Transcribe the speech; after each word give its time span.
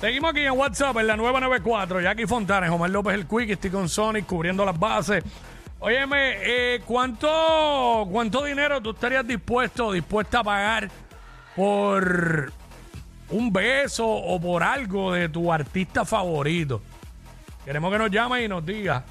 Seguimos 0.00 0.30
aquí 0.30 0.44
en 0.44 0.52
WhatsApp 0.52 0.96
en 0.98 1.08
la 1.08 1.16
994. 1.16 2.00
Jackie 2.00 2.26
Fontanes, 2.26 2.70
Omar 2.70 2.88
López 2.90 3.14
el 3.14 3.26
Quick, 3.26 3.50
estoy 3.50 3.70
con 3.70 3.88
Sonic 3.88 4.26
cubriendo 4.26 4.64
las 4.64 4.78
bases. 4.78 5.24
Óyeme, 5.80 6.36
eh, 6.40 6.80
¿cuánto, 6.86 8.06
¿cuánto 8.08 8.44
dinero 8.44 8.80
tú 8.80 8.90
estarías 8.90 9.26
dispuesto, 9.26 9.90
dispuesta 9.90 10.40
a 10.40 10.44
pagar 10.44 10.88
por 11.56 12.52
un 13.30 13.52
beso 13.52 14.06
o 14.06 14.40
por 14.40 14.62
algo 14.62 15.14
de 15.14 15.28
tu 15.28 15.52
artista 15.52 16.04
favorito? 16.04 16.80
Queremos 17.64 17.90
que 17.90 17.98
nos 17.98 18.10
llame 18.10 18.44
y 18.44 18.48
nos 18.48 18.64
diga. 18.64 19.04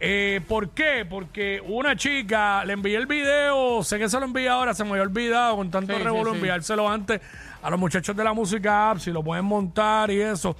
Eh, 0.00 0.40
¿Por 0.46 0.70
qué? 0.70 1.04
Porque 1.08 1.60
una 1.66 1.96
chica 1.96 2.64
le 2.64 2.74
envié 2.74 2.96
el 2.96 3.06
video, 3.06 3.82
sé 3.82 3.98
que 3.98 4.08
se 4.08 4.18
lo 4.20 4.26
envié 4.26 4.48
ahora, 4.48 4.72
se 4.72 4.84
me 4.84 4.90
había 4.90 5.02
olvidado 5.02 5.56
con 5.56 5.70
tanto 5.70 5.96
Sí, 5.96 6.02
revuelo 6.02 6.30
sí. 6.30 6.36
enviárselo 6.36 6.88
antes 6.88 7.20
a 7.62 7.70
los 7.70 7.80
muchachos 7.80 8.14
de 8.16 8.22
la 8.22 8.32
música 8.32 8.92
app, 8.92 8.98
si 8.98 9.10
lo 9.10 9.24
pueden 9.24 9.44
montar 9.44 10.10
y 10.12 10.20
eso, 10.20 10.54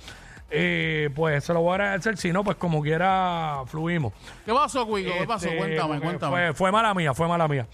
eh, 0.50 1.10
pues 1.14 1.44
se 1.44 1.52
lo 1.54 1.60
voy 1.60 1.70
a 1.72 1.74
agradecer, 1.74 2.16
si 2.16 2.32
no, 2.32 2.42
pues 2.42 2.56
como 2.56 2.82
quiera 2.82 3.58
fluimos. 3.66 4.12
¿Qué 4.44 4.52
pasó, 4.52 4.84
Cuico? 4.86 5.12
¿Qué 5.16 5.24
pasó? 5.26 5.46
Este, 5.46 5.56
Cuéntame, 5.58 6.00
cuéntame. 6.00 6.32
Fue, 6.46 6.54
fue 6.54 6.72
mala 6.72 6.92
mía, 6.94 7.14
fue 7.14 7.28
mala 7.28 7.46
mía. 7.46 7.66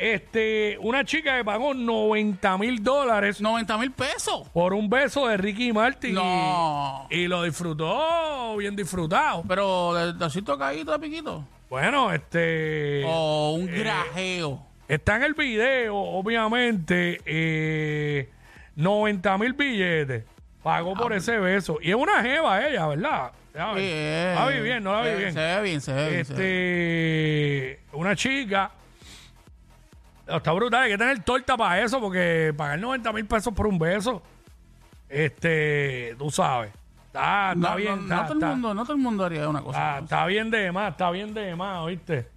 Este, 0.00 0.78
una 0.80 1.04
chica 1.04 1.36
que 1.36 1.44
pagó 1.44 1.74
90 1.74 2.56
mil 2.56 2.82
dólares 2.82 3.38
90 3.38 3.76
mil 3.76 3.90
pesos. 3.90 4.48
por 4.48 4.72
un 4.72 4.88
beso 4.88 5.28
de 5.28 5.36
Ricky 5.36 5.74
Martin 5.74 6.14
No. 6.14 7.06
y, 7.10 7.26
lo 7.26 7.42
disfrutó, 7.42 8.56
bien 8.56 8.74
disfrutado. 8.74 9.42
Pero, 9.46 9.92
¿de, 9.92 10.12
de 10.14 10.24
así 10.24 10.40
tocadito 10.40 10.90
de 10.92 10.98
piquito? 10.98 11.44
Bueno, 11.68 12.10
este... 12.14 13.02
O 13.06 13.52
un 13.52 13.66
grajeo. 13.66 14.64
Está 14.88 15.16
en 15.16 15.22
el 15.24 15.34
video, 15.34 15.94
obviamente, 15.96 17.20
eh, 17.26 18.30
90 18.76 19.36
mil 19.36 19.52
billetes. 19.52 20.24
Pagó 20.62 20.94
por 20.94 21.12
ese 21.12 21.38
beso. 21.38 21.78
Y 21.82 21.90
es 21.90 21.94
una 21.96 22.22
jeva 22.22 22.66
ella, 22.66 22.86
¿verdad? 22.86 23.32
Ya 23.54 23.72
ves. 23.72 23.82
Eh, 23.84 24.34
La 24.34 24.46
vi 24.48 24.60
bien, 24.60 24.82
no 24.82 24.94
la 24.94 25.02
vi 25.02 25.08
eh, 25.08 25.16
bien. 25.16 25.32
Se 25.34 25.40
ve 25.40 25.62
bien, 25.62 25.80
se 25.82 25.92
ve 25.92 26.08
bien. 26.10 26.24
se 26.24 26.32
ve 26.34 26.40
bien. 26.40 27.76
Este, 27.80 27.80
una 27.92 28.16
chica. 28.16 28.70
Está 30.36 30.52
brutal, 30.52 30.82
hay 30.84 30.90
que 30.92 30.98
tener 30.98 31.22
torta 31.22 31.56
para 31.56 31.80
eso, 31.82 32.00
porque 32.00 32.52
pagar 32.56 32.78
90 32.78 33.12
mil 33.12 33.26
pesos 33.26 33.52
por 33.54 33.66
un 33.66 33.78
beso, 33.78 34.22
este, 35.08 36.14
tú 36.18 36.30
sabes. 36.30 36.72
Está, 37.06 37.52
está 37.52 37.70
No, 37.70 37.76
bien, 37.76 37.96
no, 37.96 38.02
está, 38.02 38.16
no 38.16 38.22
todo 38.22 38.32
el 38.32 38.38
está- 38.38 38.46
mundo, 38.48 38.74
no 38.74 38.82
todo 38.84 38.92
el 38.94 39.02
mundo 39.02 39.24
haría 39.24 39.48
una 39.48 39.60
cosa. 39.62 39.78
está- 39.78 39.98
está 40.04 40.26
bien 40.26 40.50
de 40.50 40.70
más, 40.72 40.92
está 40.92 41.10
bien 41.10 41.34
de 41.34 41.56
más, 41.56 41.78
¿oíste? 41.80 42.28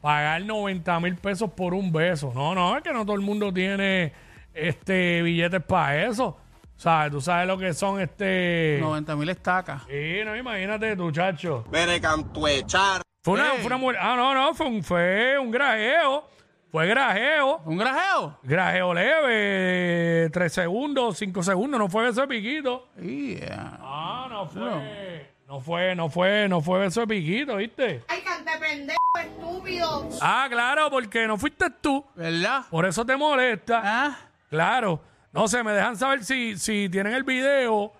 Pagar 0.00 0.42
90 0.42 0.98
mil 1.00 1.16
pesos 1.16 1.50
por 1.52 1.74
un 1.74 1.92
beso. 1.92 2.32
No, 2.34 2.54
no, 2.54 2.76
es 2.76 2.82
que 2.82 2.92
no 2.92 3.04
todo 3.04 3.16
el 3.16 3.22
mundo 3.22 3.52
tiene 3.52 4.12
este 4.54 5.22
billetes 5.22 5.62
para 5.62 6.04
eso. 6.06 6.36
¿Sabes? 6.76 7.10
Tú 7.10 7.20
sabes 7.22 7.46
lo 7.46 7.56
que 7.56 7.72
son 7.72 8.00
este. 8.00 8.78
90 8.82 9.16
mil 9.16 9.28
estacas. 9.30 9.82
Sí, 9.88 10.18
no, 10.24 10.36
imagínate, 10.36 10.94
muchacho. 10.94 11.64
Bere 11.70 11.98
cantuechar. 12.00 13.00
Fue 13.22 13.34
una, 13.34 13.50
fue 13.54 13.66
una 13.66 13.76
mujer. 13.78 13.96
Ah, 14.00 14.14
no, 14.14 14.34
no, 14.34 14.54
fue 14.54 14.66
un, 14.66 14.82
fue 14.82 15.38
un 15.38 15.50
grajeo. 15.50 16.28
Fue 16.76 16.86
grajeo. 16.88 17.62
¿Un 17.64 17.78
grajeo? 17.78 18.38
Grajeo 18.42 18.92
leve, 18.92 20.28
3 20.30 20.52
segundos, 20.52 21.16
5 21.16 21.42
segundos, 21.42 21.80
no 21.80 21.88
fue 21.88 22.04
beso 22.04 22.20
de 22.20 22.28
piquito. 22.28 22.88
Yeah. 23.00 23.78
Ah, 23.80 24.26
no 24.28 24.46
fue. 24.46 25.30
No 25.48 25.60
fue, 25.62 25.94
no 25.94 26.10
fue, 26.10 26.46
no 26.50 26.60
fue 26.60 26.80
beso 26.80 27.00
de 27.00 27.06
piquito, 27.06 27.56
¿viste? 27.56 28.02
Ay, 28.08 28.20
cante 28.20 28.50
pendejo, 28.60 28.98
estúpido. 29.18 30.06
Ah, 30.20 30.48
claro, 30.50 30.90
porque 30.90 31.26
no 31.26 31.38
fuiste 31.38 31.64
tú. 31.80 32.04
¿Verdad? 32.14 32.64
Por 32.70 32.84
eso 32.84 33.06
te 33.06 33.16
molesta. 33.16 33.80
¿Ah? 33.82 34.18
Claro. 34.50 35.00
No 35.32 35.48
sé, 35.48 35.62
me 35.64 35.72
dejan 35.72 35.96
saber 35.96 36.24
si, 36.24 36.58
si 36.58 36.90
tienen 36.90 37.14
el 37.14 37.24
video, 37.24 37.90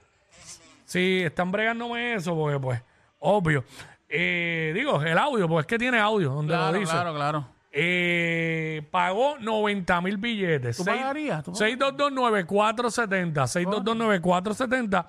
si 0.85 1.23
están 1.23 1.51
bregándome 1.51 2.13
eso, 2.13 2.35
porque 2.37 2.61
pues, 2.61 2.83
obvio. 3.21 3.65
Eh, 4.07 4.73
digo, 4.75 5.01
el 5.03 5.17
audio, 5.17 5.49
pues 5.49 5.63
es 5.63 5.67
que 5.67 5.79
tiene 5.79 5.99
audio 5.99 6.29
donde 6.29 6.53
Claro, 6.53 6.73
lo 6.75 6.79
dice. 6.79 6.93
claro, 6.93 7.15
claro. 7.15 7.57
Eh, 7.79 8.66
pagó 9.07 9.37
90 9.39 10.01
mil 10.01 10.17
billetes. 10.17 10.77
¿Tú 10.77 10.85
Seis- 10.85 10.99
pagarías? 10.99 11.45
¿Tú 11.45 11.53
6229470. 11.53 13.47
6229470. 13.47 15.07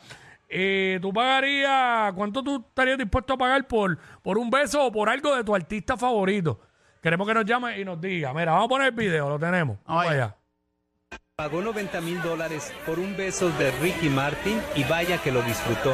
Eh, 0.49 0.99
¿Tú 1.01 1.11
pagarías? 1.11 2.13
¿Cuánto 2.13 2.43
tú 2.43 2.63
estarías 2.69 2.97
dispuesto 2.97 3.33
a 3.33 3.37
pagar 3.37 3.67
por, 3.67 3.97
por 4.21 4.37
un 4.37 4.49
beso 4.49 4.85
o 4.85 4.91
por 4.91 5.09
algo 5.09 5.35
de 5.35 5.43
tu 5.43 5.53
artista 5.55 5.97
favorito? 5.97 6.59
Queremos 7.01 7.27
que 7.27 7.33
nos 7.33 7.45
llame 7.45 7.79
y 7.79 7.85
nos 7.85 7.99
diga. 7.99 8.33
Mira, 8.33 8.51
vamos 8.51 8.65
a 8.65 8.69
poner 8.69 8.87
el 8.87 8.93
video, 8.93 9.29
lo 9.29 9.39
tenemos. 9.39 9.77
Vamos 9.85 10.07
allá. 10.07 10.35
Pagó 11.35 11.61
90 11.61 12.01
mil 12.01 12.21
dólares 12.21 12.73
por 12.85 12.99
un 12.99 13.15
beso 13.17 13.49
de 13.51 13.71
Ricky 13.71 14.09
Martin 14.09 14.59
y 14.75 14.83
vaya 14.83 15.21
que 15.21 15.31
lo 15.31 15.41
disfrutó. 15.41 15.93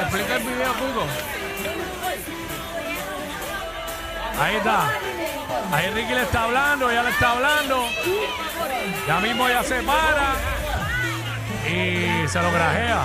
Explica 0.00 0.36
el 0.36 0.42
video, 0.42 0.72
Cuico. 0.74 1.37
Ahí 4.40 4.56
está. 4.56 4.88
Ahí 5.72 5.90
Ricky 5.90 6.14
le 6.14 6.22
está 6.22 6.44
hablando, 6.44 6.90
ella 6.90 7.02
le 7.02 7.10
está 7.10 7.30
hablando. 7.30 7.86
Ya 9.06 9.20
mismo 9.20 9.48
ella 9.48 9.62
se 9.62 9.82
para 9.82 10.34
y 11.66 12.28
se 12.28 12.42
lo 12.42 12.50
grajea. 12.52 13.02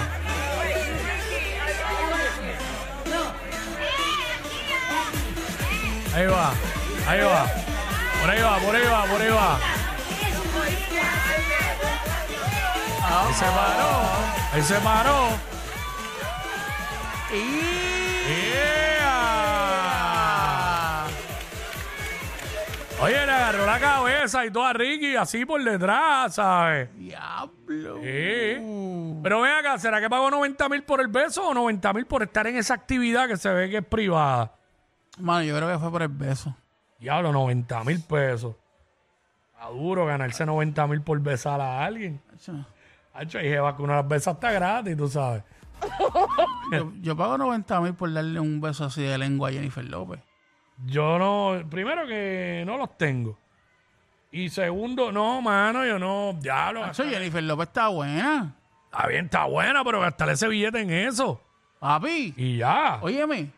Ahí 6.16 6.28
va, 6.28 6.54
ahí 7.08 7.22
va. 7.22 7.46
Por 8.22 8.30
ahí 8.30 8.42
va, 8.42 8.58
por 8.60 8.76
ahí 8.76 8.88
va, 8.88 9.04
por 9.06 9.22
ahí 9.22 9.30
va. 9.30 9.60
Ahí 13.06 13.34
se 13.34 13.46
paró, 13.46 14.02
ahí 14.54 14.62
se 14.62 14.76
paró. 14.76 15.54
Yeah. 17.34 17.93
Agarró 23.44 23.66
la 23.66 23.80
cabeza 23.80 24.46
y 24.46 24.52
todo 24.52 24.64
a 24.64 24.74
Ricky 24.74 25.16
así 25.16 25.46
por 25.46 25.62
detrás, 25.62 26.36
¿sabes? 26.36 26.90
Diablo. 26.96 27.98
Sí. 28.02 29.20
Pero 29.22 29.42
ven 29.42 29.52
acá, 29.52 29.78
¿será 29.78 30.00
que 30.00 30.10
pagó 30.10 30.32
90 30.32 30.70
mil 30.70 30.84
por 30.84 31.02
el 31.02 31.08
beso 31.10 31.50
o 31.50 31.54
90 31.54 31.94
mil 31.94 32.06
por 32.06 32.24
estar 32.24 32.48
en 32.48 32.56
esa 32.56 32.74
actividad 32.74 33.28
que 33.28 33.36
se 33.36 33.52
ve 33.52 33.70
que 33.70 33.78
es 33.78 33.86
privada? 33.86 34.54
Mano, 35.20 35.44
yo 35.44 35.56
creo 35.58 35.70
que 35.70 35.78
fue 35.78 35.92
por 35.92 36.02
el 36.02 36.08
beso. 36.08 36.56
Diablo, 37.00 37.34
90 37.34 37.84
mil 37.84 38.02
pesos. 38.02 38.56
Está 39.52 39.68
duro 39.68 40.06
ganarse 40.06 40.46
90 40.46 40.88
mil 40.88 41.02
por 41.02 41.20
besar 41.20 41.60
a 41.60 41.84
alguien. 41.84 42.22
Hacho, 43.14 43.40
y 43.40 43.44
jeva, 43.44 43.76
que 43.76 43.84
una 43.84 43.98
de 43.98 44.02
las 44.02 44.08
besas 44.08 44.36
está 44.36 44.52
gratis, 44.52 44.96
tú 44.96 45.08
sabes. 45.10 45.44
Yo, 46.72 46.94
yo 47.02 47.18
pago 47.18 47.38
90 47.38 47.82
mil 47.82 47.94
por 47.94 48.12
darle 48.14 48.40
un 48.40 48.62
beso 48.62 48.86
así 48.86 49.04
de 49.04 49.18
lengua 49.18 49.50
a 49.50 49.52
Jennifer 49.52 49.84
López. 49.84 50.22
Yo 50.86 51.18
no, 51.20 51.68
primero 51.70 52.06
que 52.08 52.64
no 52.66 52.78
los 52.78 52.98
tengo. 52.98 53.38
Y 54.32 54.50
segundo, 54.50 55.12
no, 55.12 55.42
mano, 55.42 55.86
yo 55.86 56.00
no, 56.00 56.34
diablo. 56.40 56.86
Eso, 56.86 57.04
Jennifer 57.06 57.44
López 57.44 57.68
está 57.68 57.88
buena. 57.90 58.56
Está 58.92 59.08
bien, 59.08 59.26
está 59.26 59.46
buena, 59.46 59.84
pero 59.84 60.00
gastarle 60.02 60.34
ese 60.34 60.48
billete 60.48 60.82
en 60.82 60.90
eso. 60.92 61.40
Papi, 61.80 62.34
Y 62.38 62.58
ya. 62.58 63.00
óyeme, 63.02 63.52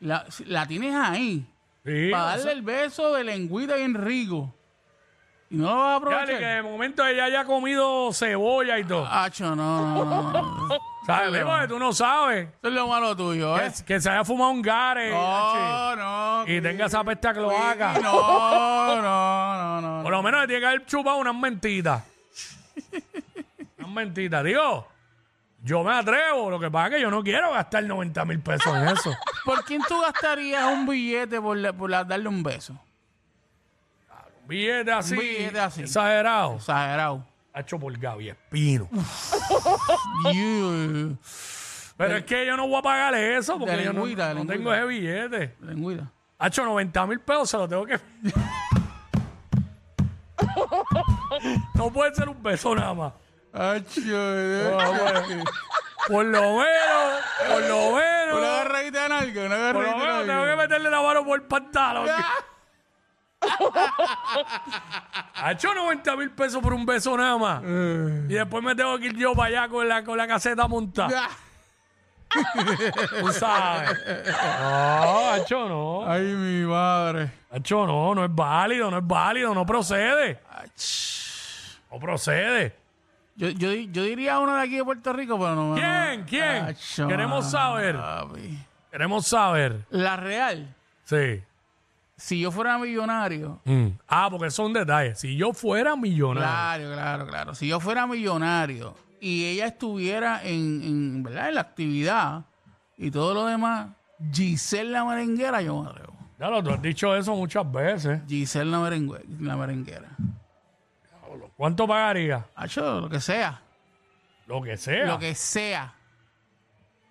la, 0.00 0.24
la 0.46 0.66
tienes 0.66 0.94
ahí. 0.94 1.46
Sí, 1.84 2.08
para 2.10 2.36
darle 2.36 2.52
el 2.52 2.62
beso 2.62 3.14
de 3.14 3.22
lengüita 3.22 3.76
bien 3.76 3.94
rico. 3.94 4.52
Y 5.50 5.56
no 5.56 5.66
lo 5.68 5.76
vas 5.76 6.02
a 6.02 6.16
dale, 6.16 6.26
que 6.26 6.32
aprovechar. 6.34 6.56
de 6.56 6.62
momento 6.62 7.06
ella 7.06 7.24
haya 7.26 7.44
comido 7.44 8.12
cebolla 8.12 8.78
y 8.80 8.84
todo. 8.84 9.04
No, 9.40 9.54
no, 9.56 10.04
no, 10.04 10.32
no. 10.32 10.68
¿Sabes? 11.06 11.44
Porque 11.44 11.68
tú 11.68 11.78
no 11.78 11.92
sabes. 11.92 12.48
Eso 12.48 12.68
es 12.68 12.72
lo 12.74 12.88
malo 12.88 13.16
tuyo, 13.16 13.56
¿eh? 13.58 13.72
Que, 13.78 13.84
que 13.84 14.00
se 14.00 14.10
haya 14.10 14.24
fumado 14.24 14.50
un 14.50 14.60
gare 14.60 15.10
No, 15.12 15.94
no. 15.96 16.44
y 16.48 16.60
tenga 16.60 16.86
esa 16.86 17.04
peste 17.04 17.28
a 17.28 17.32
cloaca. 17.32 17.92
No, 18.00 19.00
no, 19.00 19.56
no, 19.56 19.80
no. 19.80 20.02
Por 20.02 20.10
lo 20.12 20.22
menos 20.22 20.40
le 20.42 20.46
tiene 20.48 20.60
que 20.60 20.66
haber 20.66 20.84
chupado 20.86 21.18
unas 21.18 21.34
mentitas. 21.36 22.02
unas 23.78 23.90
mentitas. 23.90 24.42
Digo, 24.44 24.88
yo 25.62 25.84
me 25.84 25.92
atrevo. 25.92 26.50
Lo 26.50 26.58
que 26.58 26.70
pasa 26.70 26.88
es 26.88 26.94
que 26.94 27.00
yo 27.02 27.10
no 27.10 27.22
quiero 27.22 27.52
gastar 27.52 27.84
90 27.84 28.24
mil 28.24 28.40
pesos 28.40 28.74
en 28.76 28.88
eso. 28.88 29.14
¿Por 29.44 29.64
quién 29.64 29.82
tú 29.88 30.00
gastarías 30.00 30.64
un 30.72 30.86
billete 30.86 31.40
por, 31.40 31.56
la- 31.56 31.72
por 31.72 31.88
la- 31.88 32.02
darle 32.04 32.28
un 32.28 32.42
beso? 32.42 32.72
Un 34.42 34.48
billete 34.48 34.90
así. 34.92 35.14
Un 35.14 35.20
billete 35.20 35.60
así. 35.60 35.82
Exagerado. 35.82 36.56
Exagerado. 36.56 37.24
Hecho 37.56 37.78
por 37.78 37.96
Gaby 37.98 38.28
Espino. 38.28 38.88
Pero 41.96 42.16
es 42.18 42.24
que 42.24 42.44
yo 42.46 42.54
no 42.56 42.68
voy 42.68 42.78
a 42.78 42.82
pagarle 42.82 43.38
eso 43.38 43.58
porque 43.58 43.82
yo 43.82 43.92
no, 43.94 44.00
lengüita, 44.00 44.28
de 44.28 44.34
no 44.34 44.40
lengüita. 44.40 44.52
tengo 44.58 44.74
ese 44.74 44.84
billete. 44.84 45.56
Lengüita. 45.60 46.12
Ha 46.38 46.48
hecho 46.48 46.64
90 46.66 47.06
mil 47.06 47.20
pesos, 47.20 47.48
se 47.48 47.56
lo 47.56 47.66
tengo 47.66 47.86
que. 47.86 47.98
no 51.74 51.90
puede 51.90 52.14
ser 52.14 52.28
un 52.28 52.42
beso 52.42 52.74
nada 52.74 52.92
más. 52.92 53.12
Hacho, 53.54 54.00
Por 56.08 56.26
lo 56.26 56.42
menos, 56.58 57.22
por 57.48 57.62
lo 57.62 57.86
Una 57.88 57.98
menos. 57.98 58.44
agarradita 58.44 59.02
de 59.04 59.08
nalga, 59.08 59.46
una 59.46 59.72
Por 59.72 59.82
lo 59.82 59.96
menos 59.96 60.26
tengo 60.26 60.44
que 60.44 60.56
meterle 60.56 60.90
la 60.90 61.00
mano 61.00 61.24
por 61.24 61.40
el 61.40 61.46
pantalón. 61.46 62.06
Ha 65.34 65.52
hecho 65.52 65.74
90 65.74 66.16
mil 66.16 66.30
pesos 66.30 66.62
por 66.62 66.72
un 66.72 66.84
beso 66.86 67.16
nada 67.16 67.36
más. 67.36 67.62
Eh. 67.64 68.26
Y 68.28 68.34
después 68.34 68.62
me 68.62 68.74
tengo 68.74 68.98
que 68.98 69.06
ir 69.06 69.16
yo 69.16 69.34
para 69.34 69.48
allá 69.48 69.68
con 69.68 69.88
la, 69.88 70.02
con 70.04 70.16
la 70.16 70.26
caseta 70.26 70.66
montada. 70.66 71.28
Tú 73.20 73.32
sabes. 73.32 73.90
No, 74.60 75.30
Hacho, 75.30 75.68
no. 75.68 76.10
Ay, 76.10 76.22
mi 76.22 76.66
madre. 76.66 77.30
Hacho, 77.50 77.86
no, 77.86 78.14
no 78.14 78.24
es 78.24 78.34
válido, 78.34 78.90
no 78.90 78.98
es 78.98 79.06
válido, 79.06 79.54
no 79.54 79.64
procede. 79.64 80.40
No 81.90 81.98
procede. 81.98 82.74
Yo, 83.36 83.48
yo, 83.50 83.70
yo 83.72 84.02
diría 84.02 84.38
uno 84.38 84.54
de 84.56 84.62
aquí 84.62 84.76
de 84.76 84.84
Puerto 84.84 85.12
Rico, 85.12 85.38
pero 85.38 85.54
no. 85.54 85.74
¿Quién? 85.74 86.24
¿Quién? 86.24 86.76
Queremos 87.08 87.44
mano, 87.44 87.50
saber. 87.50 87.96
papi. 87.96 88.58
Queremos 88.90 89.26
saber. 89.26 89.86
La 89.90 90.16
real. 90.16 90.74
Sí. 91.04 91.42
Si 92.16 92.40
yo 92.40 92.50
fuera 92.50 92.78
millonario. 92.78 93.60
Mm. 93.64 93.88
Ah, 94.08 94.28
porque 94.30 94.50
son 94.50 94.72
detalles. 94.72 95.18
Si 95.18 95.36
yo 95.36 95.52
fuera 95.52 95.96
millonario. 95.96 96.48
Claro, 96.48 96.92
claro, 96.94 97.26
claro. 97.26 97.54
Si 97.54 97.68
yo 97.68 97.78
fuera 97.80 98.06
millonario 98.06 98.94
y 99.20 99.44
ella 99.46 99.66
estuviera 99.66 100.42
en, 100.42 100.82
en, 100.82 101.22
¿verdad? 101.22 101.48
en 101.50 101.54
la 101.56 101.60
actividad 101.60 102.44
y 102.96 103.10
todo 103.10 103.34
lo 103.34 103.44
demás, 103.46 103.88
Giselle 104.32 104.90
la 104.90 105.04
merenguera, 105.04 105.60
yo 105.60 105.82
me 105.82 105.90
atrevo. 105.90 106.14
Ya 106.38 106.48
lo, 106.48 106.62
tú 106.62 106.70
has 106.70 106.80
dicho 106.82 107.14
eso 107.14 107.34
muchas 107.34 107.70
veces. 107.70 108.20
Giselle 108.26 108.70
la, 108.70 108.78
merengue- 108.78 109.24
la 109.40 109.56
merenguera. 109.56 110.08
¿Cuánto 111.56 111.86
pagaría? 111.86 112.46
Hacho, 112.54 113.00
lo 113.00 113.08
que 113.10 113.20
sea. 113.20 113.60
Lo 114.46 114.62
que 114.62 114.76
sea. 114.76 115.06
Lo 115.06 115.18
que 115.18 115.34
sea. 115.34 115.94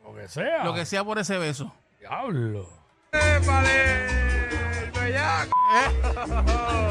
Lo 0.04 0.16
que 0.16 0.28
sea. 0.28 0.64
Lo 0.64 0.74
que 0.74 0.86
sea 0.86 1.04
por 1.04 1.18
ese 1.20 1.38
beso. 1.38 1.74
Diablo. 2.00 2.70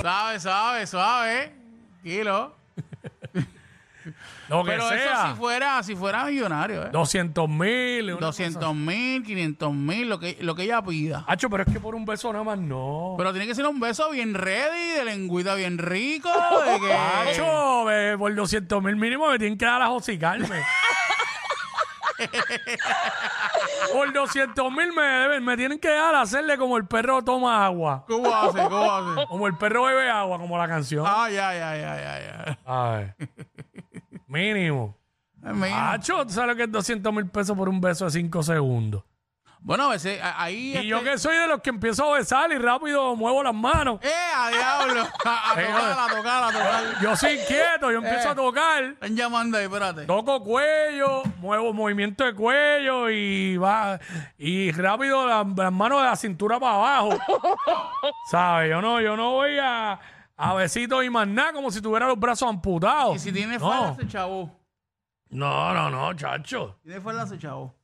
Suave, 0.01 0.41
suave, 0.41 0.87
suave. 0.87 1.53
Kilo. 2.03 2.55
Lo 4.49 4.63
que 4.63 4.73
Pero 4.73 4.91
eso 4.91 5.03
sea. 5.03 5.31
si 5.31 5.39
fuera, 5.39 5.83
si 5.83 5.97
fuera 5.97 6.25
millonario, 6.27 6.85
¿eh? 6.85 6.91
200 6.93 7.49
mil. 7.49 8.19
200 8.19 8.75
mil, 8.75 9.23
500 9.23 9.73
mil, 9.73 10.09
lo 10.09 10.21
que, 10.21 10.37
lo 10.41 10.55
que 10.55 10.65
ella 10.65 10.83
pida. 10.83 11.25
Hacho, 11.27 11.49
pero 11.49 11.63
es 11.63 11.73
que 11.73 11.81
por 11.81 11.95
un 11.95 12.05
beso 12.05 12.31
nada 12.31 12.45
más 12.45 12.59
no. 12.59 13.15
Pero 13.17 13.33
tiene 13.33 13.47
que 13.47 13.55
ser 13.55 13.67
un 13.67 13.81
beso 13.81 14.11
bien 14.11 14.35
ready, 14.35 14.99
de 14.99 15.05
lengüita 15.07 15.55
bien 15.55 15.79
rico, 15.79 16.29
de 16.67 16.79
que... 16.81 16.93
Hacho, 16.93 17.87
por 18.19 18.35
200 18.35 18.83
mil 18.83 18.97
mínimo 18.97 19.31
me 19.31 19.39
tienen 19.39 19.57
que 19.57 19.65
dar 19.65 19.81
a 19.81 19.87
josicarme. 19.87 20.61
Por 23.93 24.13
200 24.13 24.71
mil 24.73 24.93
me, 24.93 25.03
deben- 25.03 25.43
me 25.43 25.57
tienen 25.57 25.79
que 25.79 25.89
dar 25.89 26.15
a 26.15 26.23
hacerle 26.23 26.57
como 26.59 26.77
el 26.77 26.87
perro 26.87 27.23
toma 27.23 27.65
agua. 27.65 28.05
¿Cómo 28.09 28.35
hace? 28.35 28.59
¿Cómo 28.69 28.91
hace? 28.93 29.27
Como 29.27 29.47
el 29.47 29.57
perro 29.57 29.85
bebe 29.85 30.09
agua, 30.11 30.39
como 30.39 30.57
la 30.59 30.69
canción. 30.69 31.05
Ah, 31.07 31.29
ya, 31.31 31.53
ya, 31.55 31.77
ya, 31.77 31.97
ya, 31.97 32.21
ya. 32.21 32.59
Ay. 32.65 33.13
Mínimo. 34.27 34.97
Es 35.45 35.55
mío. 35.55 35.75
Hacho, 35.75 36.25
¿tú 36.27 36.33
sabes 36.33 36.51
lo 36.51 36.57
que 36.57 36.63
es 36.65 36.73
200 36.73 37.13
mil 37.13 37.29
pesos 37.29 37.57
por 37.57 37.69
un 37.69 37.81
beso 37.81 38.07
de 38.07 38.11
5 38.11 38.43
segundos? 38.43 39.03
Bueno, 39.67 39.85
a 39.85 39.89
veces 39.89 40.21
a- 40.23 40.43
ahí... 40.43 40.77
Y 40.77 40.87
yo 40.89 40.99
este- 40.99 41.11
que 41.13 41.19
soy 41.19 41.37
de 41.39 41.47
los 41.47 41.63
que 41.63 41.71
empiezo 41.71 42.13
a 42.13 42.19
besar 42.19 42.53
y 42.53 42.59
rápido 42.59 43.17
muevo 43.17 43.43
las 43.43 43.55
manos. 43.55 43.99
¡Eh, 44.03 44.13
a 44.37 44.51
diablo! 44.51 45.03
A, 45.25 45.53
a 45.53 45.55
tocar, 45.55 45.99
a 45.99 46.07
tocar, 46.17 46.45
a 46.45 46.47
tocar. 46.53 46.83
Yo 47.03 47.17
soy 47.17 47.33
inquieto, 47.33 47.91
yo 47.91 47.97
empiezo 47.99 48.29
Eh. 48.29 48.33
a 48.33 48.35
tocar. 48.35 48.85
Están 48.85 49.17
llamando 49.17 49.57
ahí, 49.57 49.65
espérate. 49.65 50.05
Toco 50.05 50.43
cuello, 50.45 51.23
muevo 51.39 51.73
movimiento 51.73 52.25
de 52.25 52.35
cuello 52.35 53.09
y 53.09 53.57
va 53.57 53.99
y 54.37 54.71
rápido 54.73 55.27
la- 55.27 55.47
las 55.57 55.73
manos 55.73 56.01
de 56.03 56.09
la 56.09 56.17
cintura 56.17 56.61
para 56.61 56.75
abajo. 56.75 57.19
¿Sabes? 58.31 58.69
Yo 58.71 58.83
no, 58.83 59.01
yo 59.01 59.17
no 59.17 59.31
voy 59.33 59.57
a, 59.59 59.99
a 60.37 60.55
besitos 60.55 61.03
y 61.05 61.09
más 61.09 61.27
nada 61.27 61.55
como 61.55 61.71
si 61.71 61.81
tuviera 61.81 62.07
los 62.07 62.19
brazos 62.21 62.49
amputados. 62.51 63.17
Y 63.17 63.19
si 63.19 63.33
tiene 63.33 63.57
no. 63.59 63.67
falda, 63.71 63.95
se 63.97 64.07
chavo. 64.09 64.51
no, 65.31 65.73
no, 65.73 65.89
no, 65.89 66.13
chacho. 66.15 66.79
Tiene 66.83 67.01
falda, 67.01 67.27
se 67.27 67.39
chavo. 67.39 67.75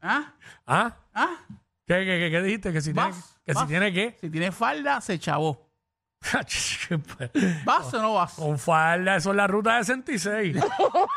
¿Ah? 0.00 0.34
¿Ah? 0.66 0.96
¿Ah? 1.14 1.36
¿Qué, 1.86 1.94
qué, 2.04 2.18
qué, 2.18 2.30
qué 2.30 2.42
dijiste? 2.42 2.72
Que 2.72 2.80
si 2.80 2.92
tiene, 2.92 3.08
Vas, 3.10 3.40
que 3.44 3.54
si 3.54 3.66
tiene 3.66 3.92
qué. 3.92 4.16
Si 4.20 4.30
tiene 4.30 4.52
falda, 4.52 5.00
se 5.00 5.18
chavó. 5.18 5.68
Con 6.88 7.04
¿Vas 7.64 7.92
o 7.94 8.00
no 8.02 8.14
vas? 8.14 8.36
falda, 8.58 9.16
eso 9.16 9.30
es 9.30 9.36
la 9.36 9.46
ruta 9.46 9.76
de 9.78 9.84
66. 9.84 10.56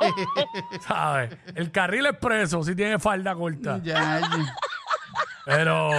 ¿Sabes? 0.88 1.38
El 1.54 1.72
carril 1.72 2.08
expreso 2.08 2.64
si 2.64 2.76
tiene 2.76 2.98
falda 2.98 3.36
corta. 3.36 3.80
Ya, 3.84 4.20
ya. 4.20 4.56
Pero. 5.46 5.92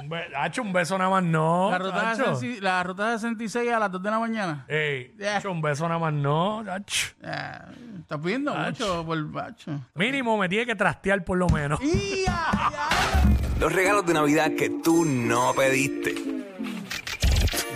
Un 0.00 0.08
be- 0.08 0.36
Hacho, 0.36 0.62
un 0.62 0.72
beso 0.72 0.96
nada 0.98 1.10
más 1.10 1.22
no. 1.22 1.70
La 1.70 1.78
ruta, 1.78 2.14
de 2.16 2.60
la 2.60 2.82
ruta 2.82 3.10
de 3.10 3.18
66 3.18 3.72
a 3.72 3.78
las 3.78 3.90
2 3.92 4.02
de 4.02 4.10
la 4.10 4.18
mañana. 4.18 4.64
Ey, 4.68 5.14
hacho, 5.36 5.50
un 5.50 5.60
beso 5.62 5.86
nada 5.88 5.98
más 6.00 6.12
no. 6.12 6.62
Estás 6.76 8.20
pidiendo 8.22 8.54
mucho 8.54 9.04
por 9.06 9.22
bacho. 9.30 9.80
Mínimo 9.94 10.36
me 10.38 10.48
tiene 10.48 10.66
que 10.66 10.74
trastear 10.74 11.24
por 11.24 11.38
lo 11.38 11.48
menos. 11.48 11.80
Los 13.60 13.72
regalos 13.72 14.04
de 14.06 14.14
Navidad 14.14 14.50
que 14.58 14.68
tú 14.82 15.04
no 15.04 15.52
pediste. 15.54 16.14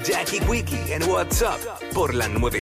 Jackie 0.04 0.40
Quickie 0.40 0.92
en 0.94 1.02
WhatsApp 1.10 1.58
por 1.92 2.14
la 2.14 2.28
94. 2.28 2.48